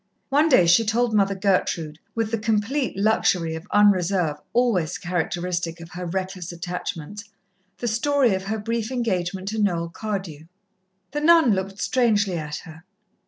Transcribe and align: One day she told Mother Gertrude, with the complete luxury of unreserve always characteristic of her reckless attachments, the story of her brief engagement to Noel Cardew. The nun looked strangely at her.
One 0.29 0.49
day 0.49 0.65
she 0.65 0.83
told 0.83 1.13
Mother 1.13 1.35
Gertrude, 1.35 1.99
with 2.15 2.31
the 2.31 2.39
complete 2.39 2.97
luxury 2.97 3.53
of 3.53 3.67
unreserve 3.69 4.37
always 4.51 4.97
characteristic 4.97 5.79
of 5.79 5.91
her 5.91 6.07
reckless 6.07 6.51
attachments, 6.51 7.25
the 7.77 7.87
story 7.87 8.33
of 8.33 8.45
her 8.45 8.57
brief 8.57 8.91
engagement 8.91 9.49
to 9.49 9.59
Noel 9.61 9.89
Cardew. 9.89 10.45
The 11.11 11.21
nun 11.21 11.51
looked 11.53 11.79
strangely 11.79 12.35
at 12.39 12.55
her. 12.65 12.83